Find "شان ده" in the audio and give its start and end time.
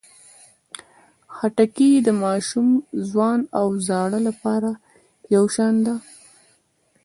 5.55-5.95